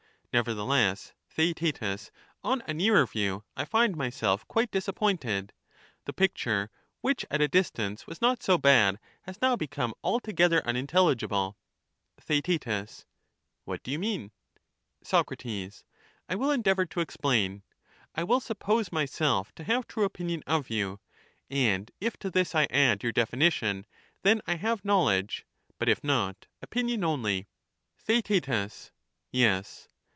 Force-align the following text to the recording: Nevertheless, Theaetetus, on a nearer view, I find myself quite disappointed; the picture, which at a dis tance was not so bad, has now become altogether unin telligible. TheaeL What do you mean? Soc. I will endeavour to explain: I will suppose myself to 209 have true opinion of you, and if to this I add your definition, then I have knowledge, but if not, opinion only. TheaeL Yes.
Nevertheless, 0.33 1.11
Theaetetus, 1.29 2.09
on 2.41 2.63
a 2.65 2.73
nearer 2.73 3.05
view, 3.05 3.43
I 3.57 3.65
find 3.65 3.97
myself 3.97 4.47
quite 4.47 4.71
disappointed; 4.71 5.51
the 6.05 6.13
picture, 6.13 6.71
which 7.01 7.25
at 7.29 7.41
a 7.41 7.49
dis 7.49 7.69
tance 7.69 8.07
was 8.07 8.21
not 8.21 8.41
so 8.41 8.57
bad, 8.57 8.97
has 9.23 9.41
now 9.41 9.57
become 9.57 9.93
altogether 10.01 10.61
unin 10.61 10.87
telligible. 10.87 11.55
TheaeL 12.21 13.03
What 13.65 13.83
do 13.83 13.91
you 13.91 13.99
mean? 13.99 14.31
Soc. 15.03 15.33
I 15.45 16.35
will 16.35 16.49
endeavour 16.51 16.85
to 16.85 17.01
explain: 17.01 17.63
I 18.15 18.23
will 18.23 18.39
suppose 18.39 18.89
myself 18.89 19.49
to 19.55 19.63
209 19.63 19.75
have 19.75 19.87
true 19.89 20.05
opinion 20.05 20.43
of 20.47 20.69
you, 20.69 21.01
and 21.49 21.91
if 21.99 22.15
to 22.19 22.29
this 22.31 22.55
I 22.55 22.67
add 22.69 23.03
your 23.03 23.11
definition, 23.11 23.85
then 24.21 24.41
I 24.47 24.55
have 24.55 24.85
knowledge, 24.85 25.45
but 25.77 25.89
if 25.89 26.01
not, 26.05 26.45
opinion 26.61 27.03
only. 27.03 27.49
TheaeL 28.07 28.91
Yes. 29.33 29.89